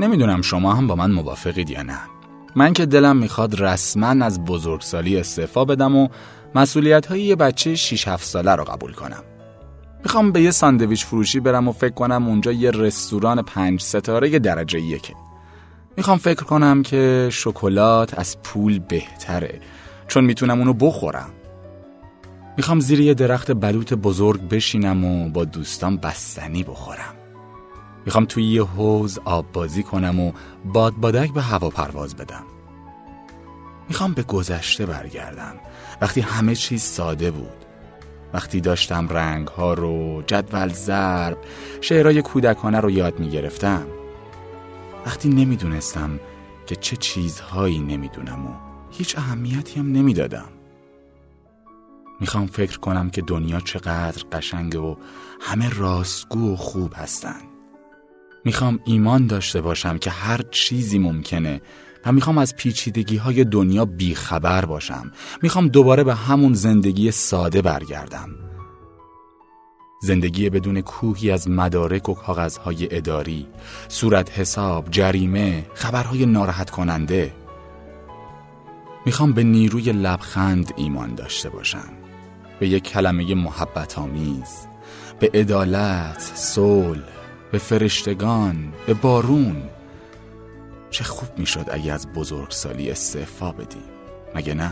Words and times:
نمی‌دونم 0.00 0.42
شما 0.42 0.74
هم 0.74 0.86
با 0.86 0.94
من 0.94 1.10
موافقید 1.10 1.70
یا 1.70 1.82
نه. 1.82 1.98
من 2.56 2.72
که 2.72 2.86
دلم 2.86 3.16
می‌خواد 3.16 3.60
رسما 3.60 4.24
از 4.24 4.44
بزرگسالی 4.44 5.16
استعفا 5.16 5.64
بدم 5.64 5.96
و 5.96 6.08
مسئولیت 6.54 7.06
های 7.06 7.22
یه 7.22 7.36
بچه 7.36 7.74
6 7.74 8.08
7 8.08 8.24
ساله 8.24 8.54
رو 8.54 8.64
قبول 8.64 8.92
کنم. 8.92 9.22
می‌خوام 10.04 10.32
به 10.32 10.42
یه 10.42 10.50
ساندویچ 10.50 11.04
فروشی 11.04 11.40
برم 11.40 11.68
و 11.68 11.72
فکر 11.72 11.94
کنم 11.94 12.26
اونجا 12.28 12.52
یه 12.52 12.70
رستوران 12.70 13.42
پنج 13.42 13.80
ستاره 13.80 14.38
درجه 14.38 14.80
یکه. 14.80 15.14
می‌خوام 15.96 16.18
فکر 16.18 16.44
کنم 16.44 16.82
که 16.82 17.28
شکلات 17.32 18.18
از 18.18 18.42
پول 18.42 18.78
بهتره 18.78 19.60
چون 20.08 20.24
می‌تونم 20.24 20.58
اونو 20.58 20.72
بخورم. 20.72 21.30
می‌خوام 22.56 22.80
زیر 22.80 23.00
یه 23.00 23.14
درخت 23.14 23.52
بلوط 23.52 23.92
بزرگ 23.92 24.48
بشینم 24.48 25.04
و 25.04 25.28
با 25.28 25.44
دوستان 25.44 25.96
بستنی 25.96 26.62
بخورم. 26.62 27.14
می‌خوام 28.06 28.24
توی 28.24 28.44
یه 28.44 28.64
حوز 28.64 29.18
آب 29.24 29.52
بازی 29.52 29.82
کنم 29.82 30.20
و 30.20 30.32
باد 30.64 30.94
بادک 30.94 31.32
به 31.32 31.42
هوا 31.42 31.70
پرواز 31.70 32.16
بدم. 32.16 32.44
می‌خوام 33.88 34.12
به 34.12 34.22
گذشته 34.22 34.86
برگردم. 34.86 35.54
وقتی 36.00 36.20
همه 36.20 36.54
چیز 36.54 36.82
ساده 36.82 37.30
بود. 37.30 37.64
وقتی 38.32 38.60
داشتم 38.60 39.08
رنگ 39.08 39.48
ها 39.48 39.74
رو 39.74 40.22
جدول 40.26 40.68
ضرب 40.68 41.38
شعرهای 41.80 42.22
کودکانه 42.22 42.80
رو 42.80 42.90
یاد 42.90 43.20
می‌گرفتم. 43.20 43.86
وقتی 45.06 45.28
نمی‌دونستم 45.28 46.20
که 46.66 46.76
چه 46.76 46.96
چیزهایی 46.96 47.78
نمی‌دونم 47.78 48.46
و 48.46 48.50
هیچ 48.90 49.18
اهمیتی 49.18 49.80
هم 49.80 49.92
نمی‌دادم. 49.92 50.48
می‌خوام 52.20 52.46
فکر 52.46 52.78
کنم 52.78 53.10
که 53.10 53.22
دنیا 53.22 53.60
چقدر 53.60 54.22
قشنگه 54.32 54.78
و 54.78 54.96
همه 55.40 55.78
راستگو 55.78 56.52
و 56.52 56.56
خوب 56.56 56.92
هستن. 56.96 57.40
می‌خوام 58.44 58.80
ایمان 58.84 59.26
داشته 59.26 59.60
باشم 59.60 59.98
که 59.98 60.10
هر 60.10 60.40
چیزی 60.50 60.98
ممکنه 60.98 61.60
و 62.06 62.12
می‌خوام 62.12 62.38
از 62.38 62.56
پیچیدگی 62.56 63.16
های 63.16 63.44
دنیا 63.44 63.84
بیخبر 63.84 64.64
باشم. 64.64 65.12
می‌خوام 65.42 65.68
دوباره 65.68 66.04
به 66.04 66.14
همون 66.14 66.54
زندگی 66.54 67.10
ساده 67.10 67.62
برگردم. 67.62 68.28
زندگی 70.02 70.50
بدون 70.50 70.80
کوهی 70.80 71.30
از 71.30 71.48
مدارک 71.50 72.08
و 72.08 72.14
کاغذهای 72.14 72.96
اداری 72.96 73.46
صورت 73.88 74.38
حساب، 74.38 74.90
جریمه، 74.90 75.66
خبرهای 75.74 76.26
ناراحت 76.26 76.70
کننده. 76.70 77.34
می‌خوام 79.06 79.32
به 79.32 79.42
نیروی 79.42 79.92
لبخند 79.92 80.72
ایمان 80.76 81.14
داشته 81.14 81.48
باشم. 81.48 81.92
به 82.60 82.68
یک 82.68 82.82
کلمه 82.82 83.34
محبت 83.34 83.98
آمیز 83.98 84.66
به 85.20 85.30
عدالت، 85.34 86.32
صلح، 86.34 87.13
به 87.54 87.60
فرشتگان، 87.60 88.72
به 88.86 88.94
بارون 88.94 89.62
چه 90.90 91.04
خوب 91.04 91.28
می‌شد 91.38 91.66
اگه 91.70 91.92
از 91.92 92.12
بزرگسالی 92.12 92.90
استعفا 92.90 93.52
بدیم 93.52 93.82
مگه 94.34 94.54
نه؟ 94.54 94.70